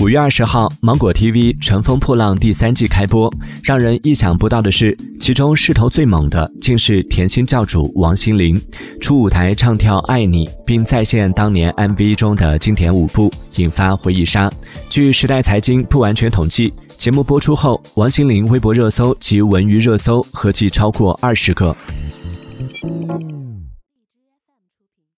[0.00, 3.30] 五月二十号，芒果 TV《乘风破浪》第三季开播。
[3.62, 8.58] 让人意想不到的是，其中势头最猛的竟是甜心教主王心凌，
[8.98, 14.50] 出舞台唱跳《爱你》，并再现当年 MV 中的经典舞步，引发回忆杀。
[14.88, 21.76] 据时代财经不完全统计，节目播出后，王心凌微博热搜及文娱热搜合计超过二十个。